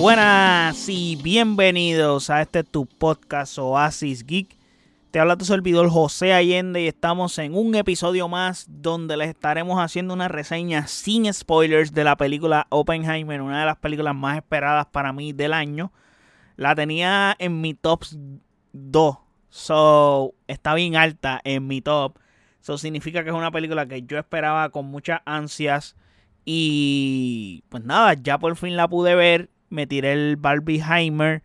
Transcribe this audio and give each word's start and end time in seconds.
Buenas 0.00 0.88
y 0.88 1.16
bienvenidos 1.16 2.30
a 2.30 2.40
este 2.40 2.64
tu 2.64 2.86
podcast 2.86 3.58
Oasis 3.58 4.24
Geek. 4.24 4.56
Te 5.10 5.20
habla 5.20 5.36
tu 5.36 5.44
servidor 5.44 5.90
José 5.90 6.32
Allende 6.32 6.80
y 6.80 6.86
estamos 6.86 7.36
en 7.36 7.54
un 7.54 7.74
episodio 7.74 8.26
más 8.26 8.64
donde 8.66 9.18
les 9.18 9.28
estaremos 9.28 9.78
haciendo 9.78 10.14
una 10.14 10.28
reseña 10.28 10.86
sin 10.86 11.30
spoilers 11.30 11.92
de 11.92 12.04
la 12.04 12.16
película 12.16 12.66
Oppenheimer, 12.70 13.42
una 13.42 13.60
de 13.60 13.66
las 13.66 13.76
películas 13.76 14.14
más 14.14 14.38
esperadas 14.38 14.86
para 14.86 15.12
mí 15.12 15.34
del 15.34 15.52
año. 15.52 15.92
La 16.56 16.74
tenía 16.74 17.36
en 17.38 17.60
mi 17.60 17.74
top 17.74 18.02
2, 18.72 19.18
so 19.50 20.34
está 20.46 20.72
bien 20.72 20.96
alta 20.96 21.42
en 21.44 21.66
mi 21.66 21.82
top. 21.82 22.16
Eso 22.62 22.78
significa 22.78 23.22
que 23.22 23.28
es 23.28 23.36
una 23.36 23.50
película 23.50 23.84
que 23.84 24.00
yo 24.00 24.18
esperaba 24.18 24.70
con 24.70 24.86
muchas 24.86 25.20
ansias 25.26 25.94
y 26.46 27.64
pues 27.68 27.84
nada, 27.84 28.14
ya 28.14 28.38
por 28.38 28.56
fin 28.56 28.78
la 28.78 28.88
pude 28.88 29.14
ver 29.14 29.50
me 29.70 29.86
tiré 29.86 30.12
el 30.12 30.36
Barbie 30.36 30.82
Heimer 30.82 31.42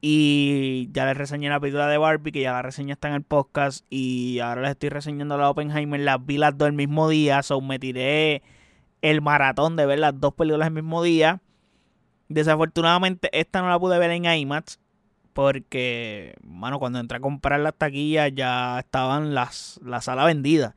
y 0.00 0.88
ya 0.92 1.04
les 1.06 1.16
reseñé 1.16 1.48
la 1.48 1.60
película 1.60 1.88
de 1.88 1.98
Barbie, 1.98 2.32
que 2.32 2.40
ya 2.40 2.52
la 2.52 2.62
reseña 2.62 2.94
está 2.94 3.08
en 3.08 3.14
el 3.14 3.22
podcast 3.22 3.84
y 3.90 4.38
ahora 4.40 4.62
les 4.62 4.70
estoy 4.70 4.88
reseñando 4.88 5.36
la 5.36 5.50
Oppenheimer, 5.50 6.00
las 6.00 6.24
vi 6.24 6.38
las 6.38 6.56
dos 6.56 6.68
el 6.68 6.74
mismo 6.74 7.08
día, 7.08 7.42
so 7.42 7.60
me 7.60 7.78
tiré 7.78 8.42
el 9.02 9.20
maratón 9.20 9.76
de 9.76 9.86
ver 9.86 9.98
las 9.98 10.18
dos 10.18 10.34
películas 10.34 10.68
el 10.68 10.74
mismo 10.74 11.02
día. 11.02 11.40
Desafortunadamente 12.28 13.28
esta 13.32 13.62
no 13.62 13.68
la 13.68 13.78
pude 13.78 13.98
ver 13.98 14.10
en 14.10 14.24
IMAX 14.24 14.78
porque, 15.32 16.34
mano, 16.42 16.78
cuando 16.78 16.98
entré 16.98 17.18
a 17.18 17.20
comprar 17.20 17.60
las 17.60 17.74
taquillas 17.74 18.32
ya 18.34 18.78
estaban 18.78 19.34
las, 19.34 19.78
la 19.84 20.00
sala 20.00 20.24
vendida. 20.24 20.74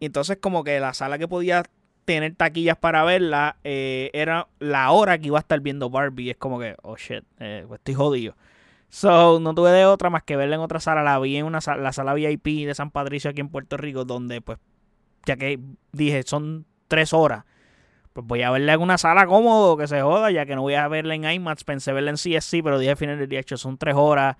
Y 0.00 0.06
entonces 0.06 0.38
como 0.40 0.64
que 0.64 0.80
la 0.80 0.92
sala 0.92 1.18
que 1.18 1.28
podía 1.28 1.62
tener 2.06 2.34
taquillas 2.36 2.78
para 2.78 3.04
verla, 3.04 3.56
eh, 3.64 4.10
era 4.14 4.48
la 4.60 4.90
hora 4.92 5.18
que 5.18 5.26
iba 5.26 5.38
a 5.38 5.40
estar 5.40 5.60
viendo 5.60 5.90
Barbie. 5.90 6.30
Es 6.30 6.36
como 6.38 6.58
que, 6.58 6.76
oh 6.82 6.96
shit, 6.96 7.24
eh, 7.38 7.64
pues 7.68 7.80
estoy 7.80 7.94
jodido. 7.94 8.36
So, 8.88 9.40
no 9.40 9.54
tuve 9.54 9.72
de 9.72 9.84
otra 9.84 10.08
más 10.08 10.22
que 10.22 10.36
verla 10.36 10.54
en 10.56 10.62
otra 10.62 10.80
sala. 10.80 11.02
La 11.02 11.18
vi 11.18 11.36
en 11.36 11.44
una 11.44 11.58
la 11.76 11.92
sala 11.92 12.14
VIP 12.14 12.66
de 12.66 12.74
San 12.74 12.90
Patricio 12.90 13.30
aquí 13.30 13.40
en 13.40 13.50
Puerto 13.50 13.76
Rico, 13.76 14.04
donde, 14.04 14.40
pues, 14.40 14.58
ya 15.26 15.36
que 15.36 15.60
dije, 15.92 16.22
son 16.22 16.64
tres 16.88 17.12
horas. 17.12 17.44
Pues 18.12 18.26
voy 18.26 18.42
a 18.42 18.50
verla 18.50 18.74
en 18.74 18.80
una 18.80 18.96
sala 18.96 19.26
cómodo, 19.26 19.76
que 19.76 19.88
se 19.88 20.00
joda, 20.00 20.30
ya 20.30 20.46
que 20.46 20.54
no 20.54 20.62
voy 20.62 20.74
a 20.74 20.88
verla 20.88 21.14
en 21.14 21.24
IMAX. 21.24 21.64
Pensé 21.64 21.92
verla 21.92 22.10
en 22.10 22.16
CSC, 22.16 22.62
pero 22.62 22.78
dije 22.78 22.92
al 22.92 22.96
final 22.96 23.18
del 23.18 23.28
día, 23.28 23.42
son 23.44 23.76
tres 23.76 23.94
horas. 23.96 24.36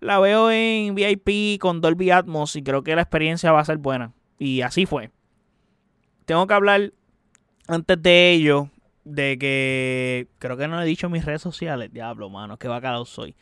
La 0.00 0.18
veo 0.18 0.50
en 0.50 0.94
VIP 0.94 1.60
con 1.60 1.80
Dolby 1.80 2.10
Atmos 2.10 2.56
y 2.56 2.62
creo 2.62 2.82
que 2.82 2.94
la 2.96 3.02
experiencia 3.02 3.52
va 3.52 3.60
a 3.60 3.64
ser 3.64 3.78
buena. 3.78 4.12
Y 4.38 4.62
así 4.62 4.86
fue 4.86 5.10
tengo 6.30 6.46
que 6.46 6.54
hablar 6.54 6.92
antes 7.66 8.00
de 8.00 8.30
ello 8.30 8.70
de 9.02 9.36
que 9.36 10.28
creo 10.38 10.56
que 10.56 10.68
no 10.68 10.80
he 10.80 10.84
dicho 10.84 11.10
mis 11.10 11.24
redes 11.24 11.42
sociales. 11.42 11.92
Diablo, 11.92 12.30
mano, 12.30 12.56
qué 12.56 12.68
bacalao 12.68 13.04
soy. 13.04 13.34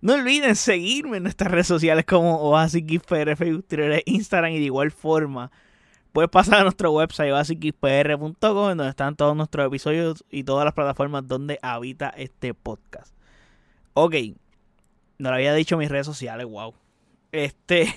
No 0.00 0.14
olviden 0.14 0.54
seguirme 0.54 1.16
en 1.16 1.24
nuestras 1.24 1.50
redes 1.50 1.66
sociales 1.66 2.04
como 2.04 2.36
OasisGeekPR, 2.36 3.34
Facebook, 3.34 3.66
Twitter, 3.66 4.04
Instagram 4.06 4.52
y 4.52 4.60
de 4.60 4.66
igual 4.66 4.92
forma 4.92 5.50
puedes 6.12 6.30
pasar 6.30 6.60
a 6.60 6.62
nuestro 6.62 6.92
website 6.92 7.32
OasisGeekPR.com 7.32 8.38
donde 8.40 8.88
están 8.88 9.16
todos 9.16 9.34
nuestros 9.34 9.66
episodios 9.66 10.24
y 10.30 10.44
todas 10.44 10.64
las 10.64 10.74
plataformas 10.74 11.26
donde 11.26 11.58
habita 11.60 12.10
este 12.10 12.54
podcast. 12.54 13.12
Ok, 13.94 14.14
no 15.18 15.30
le 15.30 15.34
había 15.34 15.54
dicho 15.54 15.76
mis 15.76 15.88
redes 15.88 16.06
sociales, 16.06 16.46
wow. 16.46 16.72
Este, 17.32 17.92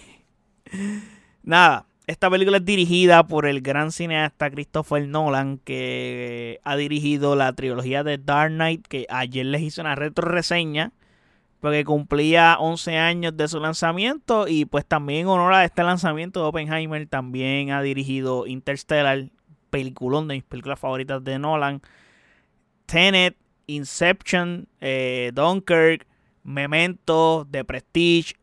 nada, 1.44 1.86
esta 2.12 2.30
película 2.30 2.58
es 2.58 2.66
dirigida 2.66 3.26
por 3.26 3.46
el 3.46 3.62
gran 3.62 3.94
cineasta 3.94 4.52
Christopher 4.52 5.08
Nolan, 5.08 5.60
que 5.60 6.60
ha 6.66 6.76
dirigido 6.76 7.38
la 7.38 7.54
trilogía 7.54 8.04
de 8.04 8.18
Dark 8.18 8.52
Knight, 8.52 8.86
que 8.86 9.08
ayer 9.10 9.46
les 9.46 9.62
hice 9.62 9.80
una 9.80 9.96
retro 9.96 10.28
reseña, 10.28 10.92
porque 11.62 11.86
cumplía 11.86 12.58
11 12.60 12.98
años 12.98 13.38
de 13.38 13.48
su 13.48 13.62
lanzamiento, 13.62 14.50
y 14.50 14.66
pues 14.66 14.86
también 14.86 15.22
en 15.22 15.28
honor 15.28 15.54
a 15.54 15.64
este 15.64 15.84
lanzamiento 15.84 16.42
de 16.42 16.48
Oppenheimer, 16.48 17.08
también 17.08 17.72
ha 17.72 17.82
dirigido 17.82 18.46
Interstellar, 18.46 19.30
peliculón 19.70 20.28
de 20.28 20.36
mis 20.36 20.44
películas 20.44 20.80
favoritas 20.80 21.24
de 21.24 21.40
Nolan, 21.40 21.82
Tenet, 22.88 23.38
Inception, 23.68 24.68
eh, 24.82 25.32
Dunkirk, 25.34 26.06
Memento, 26.44 27.48
The 27.50 27.64
Prestige, 27.64 28.36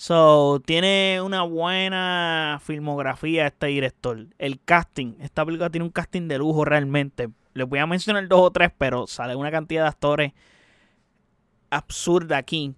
So, 0.00 0.62
tiene 0.64 1.20
una 1.22 1.42
buena 1.42 2.58
filmografía 2.64 3.48
este 3.48 3.66
director. 3.66 4.28
El 4.38 4.58
casting, 4.58 5.12
esta 5.20 5.44
película 5.44 5.68
tiene 5.68 5.84
un 5.84 5.90
casting 5.90 6.26
de 6.26 6.38
lujo 6.38 6.64
realmente. 6.64 7.28
Les 7.52 7.68
voy 7.68 7.80
a 7.80 7.86
mencionar 7.86 8.26
dos 8.26 8.40
o 8.40 8.50
tres, 8.50 8.70
pero 8.78 9.06
sale 9.06 9.36
una 9.36 9.50
cantidad 9.50 9.82
de 9.82 9.88
actores 9.88 10.32
absurda 11.68 12.38
aquí. 12.38 12.74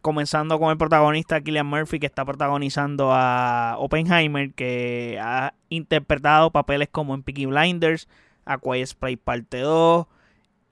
Comenzando 0.00 0.58
con 0.58 0.70
el 0.70 0.78
protagonista 0.78 1.42
Killian 1.42 1.66
Murphy, 1.66 2.00
que 2.00 2.06
está 2.06 2.24
protagonizando 2.24 3.10
a 3.12 3.76
Oppenheimer, 3.76 4.54
que 4.54 5.18
ha 5.20 5.52
interpretado 5.68 6.52
papeles 6.52 6.88
como 6.90 7.14
en 7.14 7.22
Peaky 7.22 7.44
Blinders, 7.44 8.08
A 8.46 8.56
Quiet 8.56 8.96
Parte 9.22 9.58
2, 9.58 10.06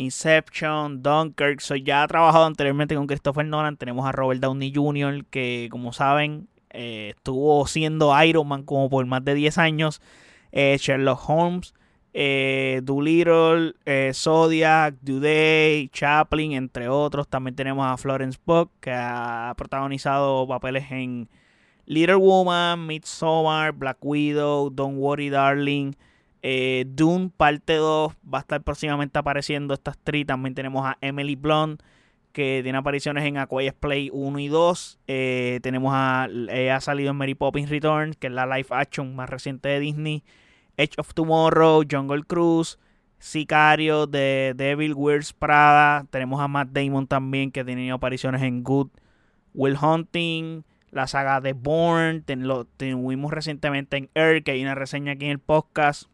Inception, 0.00 1.03
Dunkirk. 1.03 1.61
So, 1.61 1.77
ya 1.77 2.03
ha 2.03 2.09
trabajado 2.09 2.47
anteriormente 2.47 2.94
con 2.94 3.06
Christopher 3.06 3.44
Nolan. 3.44 3.77
Tenemos 3.77 4.06
a 4.06 4.12
Robert 4.12 4.41
Downey 4.41 4.72
Jr., 4.75 5.27
que 5.27 5.69
como 5.71 5.93
saben, 5.93 6.49
eh, 6.71 7.12
estuvo 7.16 7.66
siendo 7.66 8.10
Iron 8.25 8.49
Man 8.49 8.62
como 8.62 8.89
por 8.89 9.05
más 9.05 9.22
de 9.25 9.34
10 9.34 9.59
años. 9.59 10.00
Eh, 10.53 10.78
Sherlock 10.81 11.28
Holmes, 11.28 11.75
eh, 12.15 12.81
Doolittle, 12.83 13.75
eh, 13.84 14.12
Zodiac, 14.15 14.94
Day, 15.03 15.89
Chaplin, 15.93 16.53
entre 16.53 16.89
otros. 16.89 17.28
También 17.28 17.55
tenemos 17.55 17.87
a 17.87 17.99
Florence 17.99 18.39
Pugh, 18.43 18.71
que 18.81 18.93
ha 18.93 19.53
protagonizado 19.59 20.49
papeles 20.49 20.91
en 20.91 21.28
Little 21.84 22.16
Woman, 22.16 22.87
Midsommar, 22.87 23.72
Black 23.72 23.99
Widow, 24.00 24.71
Don't 24.71 24.97
Worry 24.97 25.28
Darling. 25.28 25.93
Eh, 26.43 26.84
Dune 26.89 27.31
parte 27.37 27.75
2 27.75 28.12
va 28.33 28.39
a 28.39 28.41
estar 28.41 28.62
próximamente 28.62 29.19
apareciendo 29.19 29.75
estas 29.75 29.99
tres. 30.03 30.27
También 30.27 30.55
tenemos 30.55 30.87
a 30.87 30.99
Emily 31.01 31.37
Blunt 31.37 31.83
que 32.33 32.61
tiene 32.62 32.78
apariciones 32.78 33.25
en 33.25 33.39
Aquarius 33.39 33.75
Play 33.75 34.11
1 34.12 34.39
y 34.39 34.49
2. 34.49 34.99
Eh, 35.06 35.61
tenemos 35.62 35.93
a 35.95 36.25
ha 36.25 36.81
salido 36.81 37.11
en 37.11 37.17
Mary 37.17 37.34
Poppins 37.34 37.69
Returns, 37.69 38.17
que 38.17 38.28
es 38.28 38.33
la 38.33 38.47
live 38.47 38.69
action 38.71 39.15
más 39.17 39.28
reciente 39.28 39.69
de 39.69 39.81
Disney. 39.81 40.23
Edge 40.77 40.95
of 40.97 41.12
Tomorrow, 41.12 41.83
Jungle 41.91 42.23
Cruise, 42.23 42.78
Sicario 43.19 44.07
de 44.07 44.55
Devil 44.57 44.95
Wears 44.95 45.33
Prada. 45.33 46.07
Tenemos 46.11 46.41
a 46.41 46.49
Matt 46.49 46.71
Damon 46.71 47.07
también 47.07 47.51
que 47.51 47.65
tenido 47.65 47.97
apariciones 47.97 48.43
en 48.43 48.62
Good 48.62 48.89
Will 49.53 49.77
Hunting. 49.81 50.65
La 50.91 51.07
saga 51.07 51.41
de 51.41 51.53
Bourne, 51.53 52.25
lo 52.37 52.65
tuvimos 52.65 53.31
recientemente 53.33 53.97
en 53.97 54.11
Air, 54.15 54.43
que 54.43 54.53
hay 54.53 54.62
una 54.62 54.75
reseña 54.75 55.12
aquí 55.12 55.27
en 55.27 55.33
el 55.33 55.39
podcast. 55.39 56.11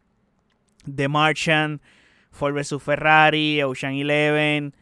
The 0.93 1.07
Martian, 1.07 1.81
Ford 2.31 2.53
vs 2.53 2.81
Ferrari, 2.81 3.61
Ocean 3.63 3.93
Eleven, 3.93 4.73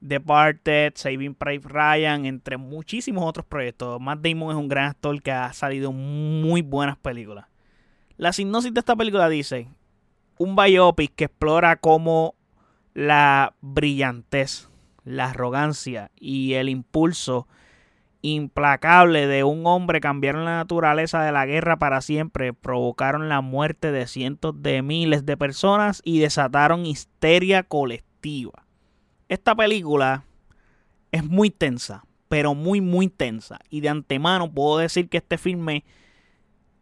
Departed, 0.00 0.92
Saving 0.96 1.34
Private 1.34 1.68
Ryan, 1.68 2.26
entre 2.26 2.56
muchísimos 2.56 3.24
otros 3.24 3.46
proyectos. 3.46 4.00
Matt 4.00 4.20
Damon 4.20 4.50
es 4.50 4.56
un 4.56 4.68
gran 4.68 4.90
actor 4.90 5.22
que 5.22 5.30
ha 5.30 5.52
salido 5.52 5.92
muy 5.92 6.62
buenas 6.62 6.96
películas. 6.98 7.46
La 8.16 8.32
sinopsis 8.32 8.74
de 8.74 8.80
esta 8.80 8.96
película 8.96 9.28
dice: 9.28 9.68
un 10.38 10.56
biopic 10.56 11.14
que 11.14 11.24
explora 11.24 11.76
cómo 11.76 12.34
la 12.92 13.54
brillantez, 13.60 14.68
la 15.04 15.30
arrogancia 15.30 16.10
y 16.16 16.54
el 16.54 16.68
impulso 16.68 17.48
implacable 18.24 19.26
de 19.26 19.44
un 19.44 19.66
hombre 19.66 20.00
cambiaron 20.00 20.46
la 20.46 20.56
naturaleza 20.56 21.22
de 21.22 21.30
la 21.30 21.44
guerra 21.44 21.78
para 21.78 22.00
siempre, 22.00 22.54
provocaron 22.54 23.28
la 23.28 23.42
muerte 23.42 23.92
de 23.92 24.06
cientos 24.06 24.62
de 24.62 24.80
miles 24.80 25.26
de 25.26 25.36
personas 25.36 26.00
y 26.04 26.20
desataron 26.20 26.86
histeria 26.86 27.64
colectiva. 27.64 28.64
Esta 29.28 29.54
película 29.54 30.24
es 31.12 31.22
muy 31.22 31.50
tensa, 31.50 32.06
pero 32.28 32.54
muy 32.54 32.80
muy 32.80 33.08
tensa. 33.08 33.58
Y 33.68 33.82
de 33.82 33.90
antemano 33.90 34.50
puedo 34.50 34.78
decir 34.78 35.10
que 35.10 35.18
este 35.18 35.36
filme 35.36 35.84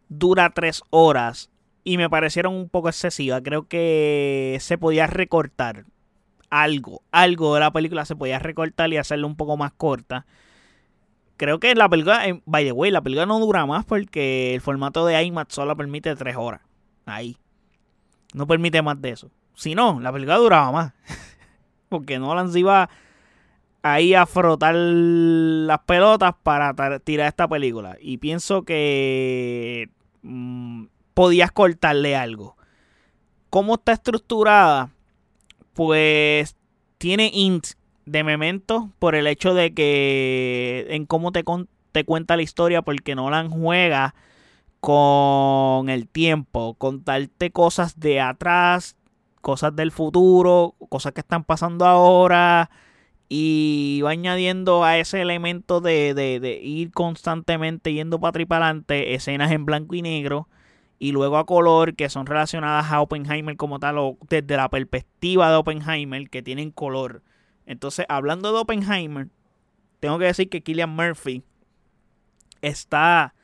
dura 0.08 0.50
tres 0.50 0.82
horas 0.90 1.50
y 1.82 1.96
me 1.96 2.08
parecieron 2.08 2.54
un 2.54 2.68
poco 2.68 2.88
excesivas. 2.88 3.42
Creo 3.42 3.66
que 3.66 4.58
se 4.60 4.78
podía 4.78 5.08
recortar 5.08 5.86
algo, 6.50 7.02
algo 7.10 7.54
de 7.54 7.60
la 7.60 7.72
película 7.72 8.04
se 8.04 8.14
podía 8.14 8.38
recortar 8.38 8.92
y 8.92 8.98
hacerlo 8.98 9.26
un 9.26 9.36
poco 9.36 9.56
más 9.56 9.72
corta 9.72 10.24
creo 11.42 11.58
que 11.58 11.74
la 11.74 11.88
película, 11.88 12.22
by 12.44 12.64
the 12.64 12.70
way, 12.70 12.92
la 12.92 13.00
película 13.00 13.26
no 13.26 13.40
dura 13.40 13.66
más 13.66 13.84
porque 13.84 14.54
el 14.54 14.60
formato 14.60 15.04
de 15.04 15.20
IMAX 15.24 15.52
solo 15.52 15.76
permite 15.76 16.14
tres 16.14 16.36
horas. 16.36 16.60
Ahí. 17.04 17.36
No 18.32 18.46
permite 18.46 18.80
más 18.80 19.02
de 19.02 19.10
eso. 19.10 19.28
Si 19.56 19.74
no, 19.74 19.98
la 19.98 20.12
película 20.12 20.36
duraba 20.36 20.70
más. 20.70 20.92
porque 21.88 22.20
Nolan 22.20 22.52
se 22.52 22.60
iba 22.60 22.88
ahí 23.82 24.14
a 24.14 24.24
frotar 24.24 24.76
las 24.76 25.80
pelotas 25.80 26.32
para 26.44 27.00
tirar 27.00 27.26
esta 27.26 27.48
película. 27.48 27.96
Y 28.00 28.18
pienso 28.18 28.62
que 28.62 29.90
mm, 30.22 30.84
podías 31.12 31.50
cortarle 31.50 32.14
algo. 32.14 32.56
¿Cómo 33.50 33.74
está 33.74 33.94
estructurada? 33.94 34.90
Pues 35.74 36.54
tiene 36.98 37.32
int 37.34 37.66
de 38.06 38.24
Memento 38.24 38.90
por 38.98 39.14
el 39.14 39.26
hecho 39.26 39.54
de 39.54 39.74
que 39.74 40.86
en 40.90 41.06
cómo 41.06 41.32
te, 41.32 41.44
te 41.92 42.04
cuenta 42.04 42.36
la 42.36 42.42
historia 42.42 42.82
porque 42.82 43.14
Nolan 43.14 43.50
juega 43.50 44.14
con 44.80 45.88
el 45.88 46.08
tiempo, 46.08 46.74
contarte 46.74 47.52
cosas 47.52 48.00
de 48.00 48.20
atrás, 48.20 48.96
cosas 49.40 49.76
del 49.76 49.92
futuro, 49.92 50.74
cosas 50.88 51.12
que 51.12 51.20
están 51.20 51.44
pasando 51.44 51.86
ahora 51.86 52.70
y 53.28 54.00
va 54.04 54.10
añadiendo 54.10 54.84
a 54.84 54.98
ese 54.98 55.22
elemento 55.22 55.80
de, 55.80 56.14
de, 56.14 56.60
ir 56.62 56.90
constantemente 56.92 57.92
yendo 57.92 58.20
para 58.20 58.30
atrás 58.30 58.42
y 58.42 58.46
para 58.46 58.66
adelante 58.66 59.14
escenas 59.14 59.52
en 59.52 59.64
blanco 59.64 59.94
y 59.94 60.02
negro 60.02 60.48
y 60.98 61.12
luego 61.12 61.38
a 61.38 61.46
color 61.46 61.94
que 61.94 62.08
son 62.08 62.26
relacionadas 62.26 62.92
a 62.92 63.00
Oppenheimer 63.00 63.56
como 63.56 63.78
tal 63.78 63.98
o 63.98 64.18
desde 64.28 64.56
la 64.56 64.68
perspectiva 64.68 65.50
de 65.50 65.56
Oppenheimer 65.56 66.28
que 66.28 66.42
tienen 66.42 66.70
color. 66.70 67.22
Entonces, 67.66 68.06
hablando 68.08 68.52
de 68.52 68.58
Oppenheimer, 68.58 69.28
tengo 70.00 70.18
que 70.18 70.26
decir 70.26 70.48
que 70.48 70.62
Killian 70.62 70.90
Murphy 70.90 71.42
está 72.60 73.34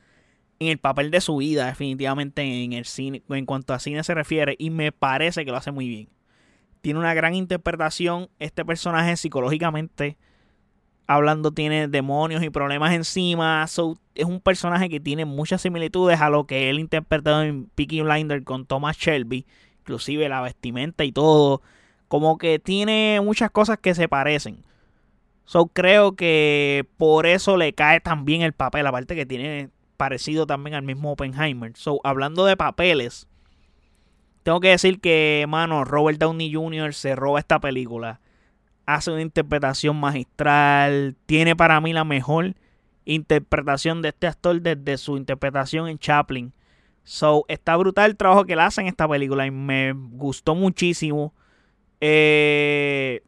en 0.58 0.68
el 0.68 0.78
papel 0.78 1.10
de 1.10 1.20
su 1.20 1.36
vida, 1.36 1.66
definitivamente 1.66 2.42
en 2.42 2.72
el 2.72 2.84
cine, 2.84 3.22
en 3.28 3.46
cuanto 3.46 3.74
a 3.74 3.78
cine 3.78 4.02
se 4.02 4.14
refiere, 4.14 4.56
y 4.58 4.70
me 4.70 4.90
parece 4.92 5.44
que 5.44 5.50
lo 5.50 5.56
hace 5.56 5.70
muy 5.70 5.88
bien. 5.88 6.08
Tiene 6.80 6.98
una 6.98 7.14
gran 7.14 7.34
interpretación. 7.34 8.28
Este 8.38 8.64
personaje 8.64 9.16
psicológicamente 9.16 10.16
hablando 11.08 11.52
tiene 11.52 11.88
demonios 11.88 12.42
y 12.44 12.50
problemas 12.50 12.92
encima. 12.92 13.64
es 13.64 14.24
un 14.24 14.40
personaje 14.40 14.88
que 14.88 15.00
tiene 15.00 15.24
muchas 15.24 15.62
similitudes 15.62 16.20
a 16.20 16.28
lo 16.28 16.46
que 16.46 16.70
él 16.70 16.78
interpretó 16.78 17.42
en 17.42 17.64
Peaky 17.74 18.02
Blinder 18.02 18.44
con 18.44 18.66
Thomas 18.66 18.96
Shelby. 18.96 19.46
Inclusive 19.80 20.28
la 20.28 20.42
vestimenta 20.42 21.04
y 21.04 21.12
todo. 21.12 21.62
Como 22.08 22.38
que 22.38 22.58
tiene 22.58 23.20
muchas 23.22 23.50
cosas 23.50 23.78
que 23.78 23.94
se 23.94 24.08
parecen. 24.08 24.64
So 25.44 25.66
creo 25.66 26.16
que 26.16 26.86
por 26.96 27.26
eso 27.26 27.56
le 27.56 27.72
cae 27.72 28.00
también 28.00 28.42
el 28.42 28.52
papel. 28.52 28.86
Aparte 28.86 29.14
que 29.14 29.26
tiene 29.26 29.70
parecido 29.96 30.46
también 30.46 30.74
al 30.74 30.82
mismo 30.82 31.12
Oppenheimer. 31.12 31.72
So, 31.76 32.00
hablando 32.04 32.46
de 32.46 32.56
papeles, 32.56 33.26
tengo 34.42 34.60
que 34.60 34.68
decir 34.68 35.00
que, 35.00 35.44
mano, 35.46 35.84
Robert 35.84 36.18
Downey 36.18 36.54
Jr. 36.54 36.94
se 36.94 37.14
roba 37.14 37.38
esta 37.38 37.60
película. 37.60 38.20
Hace 38.86 39.10
una 39.10 39.20
interpretación 39.20 40.00
magistral. 40.00 41.16
Tiene 41.26 41.54
para 41.54 41.78
mí 41.82 41.92
la 41.92 42.04
mejor 42.04 42.54
interpretación 43.04 44.00
de 44.00 44.08
este 44.08 44.26
actor 44.26 44.60
desde 44.62 44.96
su 44.96 45.18
interpretación 45.18 45.88
en 45.88 45.98
Chaplin. 45.98 46.52
So, 47.04 47.44
está 47.48 47.76
brutal 47.76 48.10
el 48.10 48.16
trabajo 48.16 48.44
que 48.44 48.56
le 48.56 48.62
hace 48.62 48.80
en 48.80 48.86
esta 48.86 49.08
película 49.08 49.46
y 49.46 49.50
me 49.50 49.92
gustó 49.92 50.54
muchísimo. 50.54 51.34
Eh, 52.00 53.22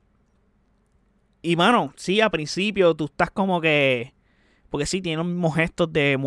y 1.42 1.56
mano, 1.56 1.92
sí, 1.96 2.20
a 2.20 2.30
principio 2.30 2.94
tú 2.94 3.06
estás 3.06 3.30
como 3.30 3.60
que 3.60 4.12
porque 4.70 4.86
sí, 4.86 5.02
tiene 5.02 5.18
los 5.18 5.26
mismos 5.26 5.56
gestos 5.56 5.92
de 5.92 6.18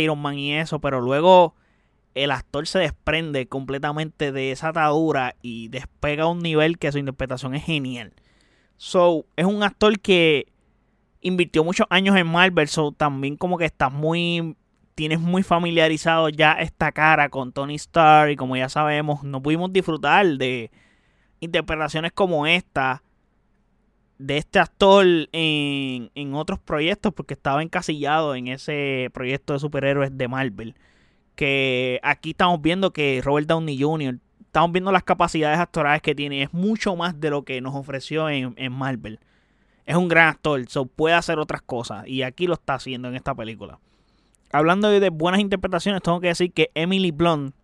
Iron 0.00 0.18
Man 0.18 0.38
y 0.38 0.54
eso, 0.54 0.80
pero 0.80 1.00
luego 1.00 1.54
el 2.14 2.30
actor 2.30 2.66
se 2.66 2.80
desprende 2.80 3.46
completamente 3.46 4.32
de 4.32 4.50
esa 4.50 4.68
atadura 4.68 5.36
y 5.42 5.68
despega 5.68 6.24
a 6.24 6.28
un 6.28 6.40
nivel 6.40 6.78
que 6.78 6.90
su 6.90 6.98
interpretación 6.98 7.54
es 7.54 7.64
genial. 7.64 8.12
So, 8.78 9.26
es 9.36 9.44
un 9.44 9.62
actor 9.62 10.00
que 10.00 10.46
invirtió 11.20 11.62
muchos 11.62 11.86
años 11.90 12.16
en 12.16 12.26
Marvel, 12.26 12.66
so 12.68 12.92
también 12.92 13.36
como 13.36 13.58
que 13.58 13.66
estás 13.66 13.92
muy 13.92 14.56
tienes 14.94 15.20
muy 15.20 15.42
familiarizado 15.42 16.28
ya 16.28 16.52
esta 16.54 16.92
cara 16.92 17.30
con 17.30 17.52
Tony 17.52 17.76
Stark 17.76 18.32
y 18.32 18.36
como 18.36 18.56
ya 18.56 18.68
sabemos, 18.68 19.22
no 19.22 19.40
pudimos 19.40 19.72
disfrutar 19.72 20.26
de 20.26 20.70
interpretaciones 21.40 22.12
como 22.12 22.46
esta 22.46 23.02
de 24.18 24.36
este 24.36 24.58
actor 24.58 25.06
en, 25.32 26.10
en, 26.14 26.34
otros 26.34 26.58
proyectos 26.58 27.14
porque 27.14 27.32
estaba 27.32 27.62
encasillado 27.62 28.34
en 28.34 28.48
ese 28.48 29.08
proyecto 29.14 29.54
de 29.54 29.58
superhéroes 29.58 30.16
de 30.16 30.28
Marvel. 30.28 30.74
Que 31.34 31.98
aquí 32.02 32.30
estamos 32.30 32.60
viendo 32.60 32.92
que 32.92 33.22
Robert 33.24 33.48
Downey 33.48 33.80
Jr. 33.80 34.18
Estamos 34.42 34.72
viendo 34.72 34.92
las 34.92 35.04
capacidades 35.04 35.58
actorales 35.58 36.02
que 36.02 36.14
tiene. 36.14 36.42
Es 36.42 36.52
mucho 36.52 36.96
más 36.96 37.18
de 37.18 37.30
lo 37.30 37.44
que 37.44 37.62
nos 37.62 37.74
ofreció 37.74 38.28
en, 38.28 38.52
en 38.56 38.72
Marvel. 38.72 39.20
Es 39.86 39.96
un 39.96 40.08
gran 40.08 40.28
actor, 40.28 40.62
so 40.68 40.84
puede 40.84 41.14
hacer 41.14 41.38
otras 41.38 41.62
cosas. 41.62 42.06
Y 42.06 42.22
aquí 42.22 42.46
lo 42.46 42.54
está 42.54 42.74
haciendo 42.74 43.08
en 43.08 43.16
esta 43.16 43.34
película. 43.34 43.80
Hablando 44.52 44.90
de 44.90 45.08
buenas 45.08 45.40
interpretaciones, 45.40 46.02
tengo 46.02 46.20
que 46.20 46.28
decir 46.28 46.52
que 46.52 46.70
Emily 46.74 47.10
Blunt 47.10 47.54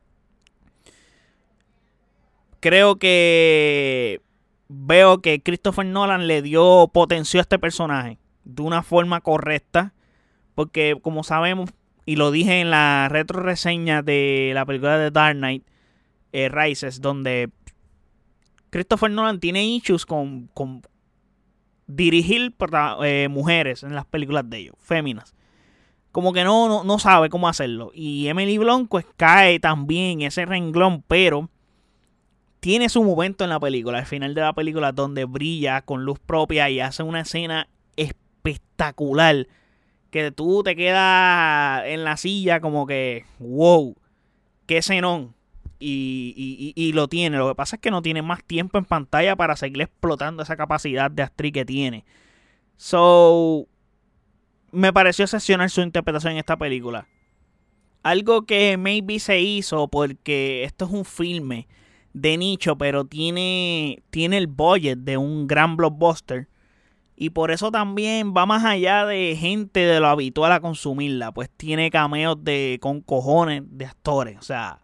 creo 2.61 2.97
que 2.97 4.21
veo 4.69 5.21
que 5.21 5.41
Christopher 5.43 5.87
Nolan 5.87 6.27
le 6.27 6.43
dio 6.43 6.91
potencia 6.93 7.41
a 7.41 7.43
este 7.43 7.59
personaje 7.59 8.19
de 8.45 8.63
una 8.63 8.83
forma 8.83 9.21
correcta. 9.21 9.93
Porque 10.55 10.97
como 11.03 11.23
sabemos, 11.23 11.71
y 12.07 12.17
lo 12.17 12.31
dije 12.31 12.61
en 12.61 12.71
la 12.71 13.09
retro 13.11 13.43
reseña 13.43 14.03
de 14.03 14.53
la 14.55 14.65
película 14.65 14.99
de 14.99 15.11
Dark 15.11 15.37
Knight 15.37 15.65
eh, 16.33 16.49
Rises, 16.49 17.01
donde 17.01 17.51
Christopher 18.71 19.11
Nolan 19.11 19.41
tiene 19.41 19.67
issues 19.67 20.07
con, 20.07 20.49
con 20.55 20.83
dirigir 21.87 22.55
eh, 23.03 23.29
mujeres 23.31 23.83
en 23.83 23.95
las 23.95 24.07
películas 24.07 24.49
de 24.49 24.59
ellos, 24.59 24.75
féminas. 24.79 25.35
Como 26.11 26.33
que 26.33 26.45
no, 26.45 26.69
no, 26.69 26.85
no 26.85 26.99
sabe 26.99 27.29
cómo 27.29 27.49
hacerlo. 27.49 27.91
Y 27.93 28.29
Emily 28.29 28.57
Blunt 28.57 28.89
pues 28.89 29.05
cae 29.17 29.61
también 29.61 30.23
ese 30.23 30.47
renglón, 30.47 31.05
pero 31.07 31.51
tiene 32.67 32.89
su 32.89 33.05
momento 33.05 33.45
en 33.45 33.51
la 33.51 33.61
película, 33.61 33.99
al 33.99 34.07
final 34.07 34.35
de 34.35 34.41
la 34.41 34.53
película, 34.53 34.91
donde 34.91 35.25
brilla 35.25 35.83
con 35.83 36.05
luz 36.05 36.19
propia 36.19 36.69
y 36.69 36.81
hace 36.81 37.05
una 37.05 37.21
escena 37.21 37.69
espectacular. 37.95 39.47
Que 40.11 40.33
tú 40.33 40.65
te 40.65 40.75
quedas 40.75 41.85
en 41.87 42.03
la 42.03 42.17
silla 42.17 42.59
como 42.59 42.85
que, 42.85 43.25
wow, 43.39 43.95
qué 44.67 44.79
escenón. 44.79 45.33
Y, 45.79 46.73
y, 46.75 46.93
lo 46.93 47.07
tiene. 47.07 47.39
Lo 47.39 47.51
que 47.51 47.55
pasa 47.55 47.77
es 47.77 47.83
que 47.83 47.93
no 47.93 48.03
tiene 48.03 48.21
más 48.23 48.43
tiempo 48.43 48.79
en 48.79 48.85
pantalla 48.85 49.37
para 49.37 49.55
seguir 49.55 49.83
explotando 49.83 50.43
esa 50.43 50.57
capacidad 50.57 51.09
de 51.09 51.23
actriz 51.23 51.53
que 51.53 51.65
tiene. 51.65 52.05
So, 52.77 53.69
me 54.73 54.93
pareció 54.93 55.25
excepcional 55.25 55.71
su 55.71 55.83
interpretación 55.83 56.33
en 56.33 56.39
esta 56.41 56.57
película. 56.57 57.07
Algo 58.03 58.45
que 58.45 58.77
maybe 58.77 59.21
se 59.21 59.39
hizo 59.39 59.87
porque 59.87 60.65
esto 60.65 60.87
es 60.87 60.91
un 60.91 61.05
filme 61.05 61.69
de 62.17 62.39
nicho, 62.39 62.79
pero 62.79 63.05
tiene, 63.05 64.03
tiene 64.09 64.39
el 64.39 64.47
budget 64.47 65.01
de 65.01 65.19
un 65.19 65.47
gran 65.47 65.77
blockbuster. 65.77 66.49
Y 67.15 67.31
por 67.31 67.51
eso 67.51 67.71
también 67.71 68.33
va 68.35 68.47
más 68.47 68.65
allá 68.65 69.05
de 69.05 69.37
gente 69.39 69.81
de 69.81 70.01
lo 70.01 70.07
habitual 70.07 70.51
a 70.53 70.61
consumirla. 70.61 71.33
Pues 71.33 71.51
tiene 71.55 71.91
cameos 71.91 72.43
de 72.43 72.79
con 72.81 73.03
cojones 73.03 73.65
de 73.67 73.85
actores. 73.85 74.39
O 74.39 74.43
sea, 74.43 74.81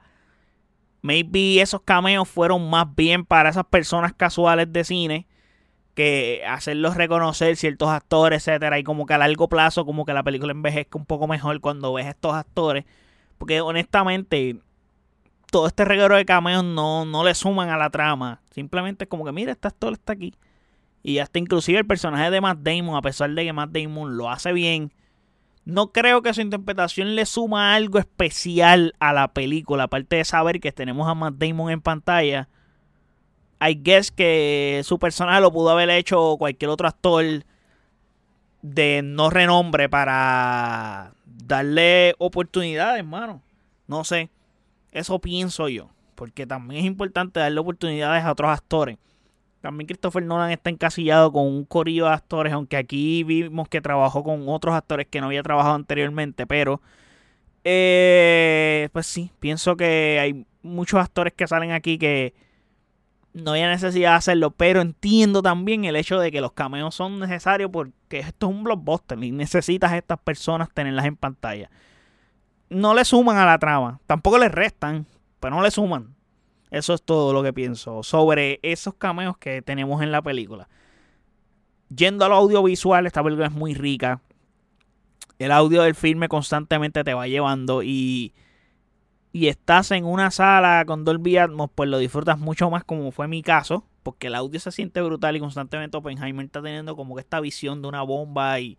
maybe 1.01 1.63
esos 1.63 1.81
cameos 1.81 2.29
fueron 2.29 2.69
más 2.69 2.95
bien 2.95 3.25
para 3.25 3.49
esas 3.49 3.65
personas 3.65 4.13
casuales 4.13 4.71
de 4.71 4.85
cine. 4.85 5.27
Que 5.95 6.43
hacerlos 6.47 6.97
reconocer 6.97 7.57
ciertos 7.57 7.89
actores, 7.89 8.47
etcétera. 8.47 8.79
Y 8.79 8.85
como 8.85 9.07
que 9.07 9.15
a 9.15 9.19
largo 9.19 9.49
plazo, 9.49 9.87
como 9.87 10.05
que 10.05 10.13
la 10.13 10.23
película 10.23 10.53
envejezca 10.53 10.99
un 10.99 11.07
poco 11.07 11.27
mejor 11.27 11.61
cuando 11.61 11.95
ves 11.95 12.07
estos 12.09 12.35
actores. 12.35 12.85
Porque 13.39 13.63
honestamente, 13.63 14.61
todo 15.53 15.67
este 15.67 15.85
reguero 15.85 16.17
de 16.17 16.25
cameos 16.25 16.65
no, 16.65 17.05
no 17.05 17.23
le 17.23 17.35
suman 17.35 17.69
a 17.69 17.77
la 17.77 17.91
trama. 17.91 18.41
Simplemente 18.51 19.05
es 19.05 19.11
como 19.11 19.25
que, 19.25 19.33
mira, 19.33 19.53
este 19.53 19.69
actor 19.69 19.93
está 19.93 20.15
aquí. 20.15 20.35
Y 21.03 21.19
hasta 21.19 21.39
inclusive 21.39 21.79
el 21.79 21.87
personaje 21.87 22.31
de 22.31 22.41
Matt 22.41 22.61
Damon, 22.61 22.97
a 22.97 23.03
pesar 23.03 23.31
de 23.31 23.45
que 23.45 23.53
Matt 23.53 23.71
Damon 23.71 24.17
lo 24.17 24.31
hace 24.31 24.55
bien, 24.55 24.93
no 25.67 25.93
creo 25.93 26.23
que 26.23 26.33
su 26.33 26.41
interpretación 26.41 27.15
le 27.15 27.27
suma 27.27 27.75
algo 27.75 27.99
especial 27.99 28.95
a 28.99 29.13
la 29.13 29.29
película. 29.35 29.85
Aparte 29.85 30.17
de 30.17 30.25
saber 30.25 30.59
que 30.59 30.73
tenemos 30.73 31.07
a 31.07 31.15
Matt 31.15 31.35
Damon 31.35 31.71
en 31.71 31.83
pantalla. 31.83 32.49
I 33.61 33.79
guess 33.81 34.11
que 34.11 34.81
su 34.85 34.99
personaje 34.99 35.43
lo 35.43 35.53
pudo 35.53 35.69
haber 35.69 35.91
hecho 35.91 36.37
cualquier 36.39 36.71
otro 36.71 36.89
actor 36.89 37.25
de 38.63 39.03
no 39.05 39.29
renombre 39.29 39.91
para 39.91 41.13
darle 41.27 42.15
oportunidades, 42.17 43.01
hermano. 43.01 43.43
No 43.87 44.03
sé. 44.03 44.31
Eso 44.93 45.19
pienso 45.19 45.69
yo. 45.69 45.91
Porque 46.15 46.47
también 46.47 46.83
es 46.83 46.87
importante 46.87 47.41
darle 47.41 47.59
oportunidades 47.59 48.25
a 48.25 48.33
otros 48.33 48.51
actores. 48.51 48.99
También 49.63 49.87
Christopher 49.87 50.25
Nolan 50.25 50.51
está 50.51 50.71
encasillado 50.71 51.33
con 51.33 51.47
un 51.47 51.65
corillo 51.65 52.07
de 52.07 52.13
actores, 52.13 52.53
aunque 52.53 52.77
aquí 52.77 53.23
vimos 53.23 53.69
que 53.69 53.81
trabajó 53.81 54.25
con 54.25 54.49
otros 54.49 54.75
actores 54.75 55.07
que 55.09 55.21
no 55.21 55.27
había 55.27 55.43
trabajado 55.45 55.77
anteriormente, 55.77 56.49
pero 56.49 56.83
eh, 57.63 58.89
pues 58.93 59.07
sí, 59.07 59.31
pienso 59.39 59.77
que 59.77 60.19
hay 60.21 60.47
muchos 60.63 61.01
actores 61.01 61.33
que 61.33 61.47
salen 61.47 61.71
aquí 61.71 61.97
que 61.97 62.35
no 63.35 63.53
hay 63.53 63.63
necesidad 63.63 64.11
de 64.11 64.17
hacerlo, 64.17 64.51
pero 64.51 64.81
entiendo 64.81 65.43
también 65.43 65.85
el 65.85 65.95
hecho 65.95 66.19
de 66.19 66.33
que 66.33 66.41
los 66.41 66.53
cameos 66.53 66.97
son 66.97 67.21
necesarios 67.21 67.71
porque 67.73 68.19
esto 68.19 68.49
es 68.49 68.53
un 68.53 68.65
blockbuster 68.65 69.23
y 69.23 69.31
necesitas 69.31 69.93
a 69.93 69.99
estas 69.99 70.19
personas 70.19 70.71
tenerlas 70.75 71.07
en 71.07 71.17
pantalla 71.17 71.71
no 72.73 72.95
le 72.95 73.05
suman 73.05 73.37
a 73.37 73.47
la 73.47 73.59
trama. 73.59 74.01
Tampoco 74.07 74.39
le 74.39 74.49
restan, 74.49 75.07
pero 75.41 75.57
no 75.57 75.63
le 75.63 75.71
suman. 75.71 76.15
Eso 76.71 76.95
es 76.95 77.03
todo 77.03 77.33
lo 77.33 77.43
que 77.43 77.53
pienso 77.53 78.03
sobre 78.03 78.59
esos 78.63 78.95
cameos 78.95 79.37
que 79.37 79.63
tenemos 79.63 80.03
en 80.03 80.11
la 80.11 80.23
película. 80.23 80.69
Yendo 81.95 82.25
al 82.25 82.33
audiovisual, 82.33 83.07
esta 83.07 83.23
película 83.23 83.49
es 83.49 83.53
muy 83.53 83.75
rica. 83.75 84.23
El 85.39 85.53
audio 85.53 85.83
del 85.83 85.95
filme 85.95 86.29
constantemente 86.29 87.05
te 87.05 87.13
va 87.13 87.29
llevando 87.29 87.83
y, 87.83 88.33
y 89.33 89.49
estás 89.49 89.91
en 89.91 90.05
una 90.07 90.31
sala 90.31 90.85
con 90.87 91.05
Dolby 91.05 91.37
Atmos, 91.37 91.71
pues 91.75 91.91
lo 91.91 91.99
disfrutas 91.99 92.39
mucho 92.39 92.71
más 92.71 92.85
como 92.85 93.11
fue 93.11 93.29
mi 93.29 93.43
caso, 93.43 93.85
porque 94.03 94.29
el 94.29 94.35
audio 94.35 94.59
se 94.61 94.73
siente 94.73 95.03
brutal 95.03 95.37
y 95.37 95.41
constantemente 95.41 95.97
Oppenheimer 95.97 96.47
está 96.47 96.63
teniendo 96.63 96.97
como 96.97 97.17
que 97.17 97.21
esta 97.21 97.41
visión 97.41 97.83
de 97.83 97.89
una 97.89 98.03
bomba 98.03 98.61
y, 98.61 98.79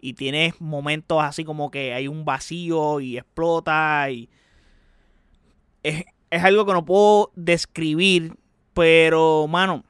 y 0.00 0.14
tienes 0.14 0.60
momentos 0.60 1.22
así 1.22 1.44
como 1.44 1.70
que 1.70 1.92
hay 1.92 2.08
un 2.08 2.24
vacío 2.24 3.00
y 3.00 3.18
explota 3.18 4.10
y 4.10 4.28
es, 5.82 6.04
es 6.30 6.44
algo 6.44 6.64
que 6.66 6.72
no 6.72 6.84
puedo 6.84 7.30
describir, 7.34 8.34
pero 8.74 9.46
mano, 9.48 9.84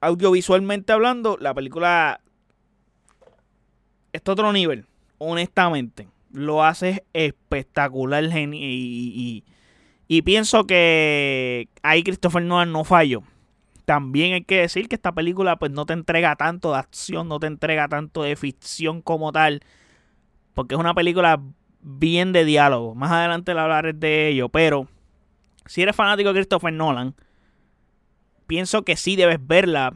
audiovisualmente 0.00 0.92
hablando, 0.92 1.36
la 1.40 1.54
película 1.54 2.20
está 4.12 4.32
otro 4.32 4.52
nivel, 4.52 4.86
honestamente. 5.18 6.08
Lo 6.32 6.64
hace 6.64 7.04
espectacular 7.12 8.24
y, 8.24 9.44
y, 10.08 10.22
pienso 10.22 10.66
que 10.66 11.68
ahí 11.82 12.02
Christopher 12.02 12.42
Nolan 12.42 12.72
no 12.72 12.84
falló. 12.84 13.22
También 13.86 14.34
hay 14.34 14.44
que 14.44 14.60
decir 14.60 14.88
que 14.88 14.96
esta 14.96 15.12
película 15.12 15.56
pues 15.56 15.70
no 15.70 15.86
te 15.86 15.94
entrega 15.94 16.36
tanto 16.36 16.72
de 16.72 16.78
acción, 16.78 17.28
no 17.28 17.38
te 17.38 17.46
entrega 17.46 17.88
tanto 17.88 18.24
de 18.24 18.36
ficción 18.36 19.00
como 19.00 19.32
tal, 19.32 19.62
porque 20.54 20.74
es 20.74 20.80
una 20.80 20.92
película 20.92 21.40
bien 21.80 22.32
de 22.32 22.44
diálogo. 22.44 22.96
Más 22.96 23.12
adelante 23.12 23.54
le 23.54 23.60
hablaré 23.60 23.92
de 23.92 24.28
ello, 24.28 24.48
pero 24.48 24.88
si 25.66 25.82
eres 25.82 25.94
fanático 25.94 26.30
de 26.32 26.40
Christopher 26.40 26.72
Nolan, 26.72 27.14
pienso 28.48 28.82
que 28.82 28.96
sí 28.96 29.14
debes 29.14 29.38
verla, 29.46 29.94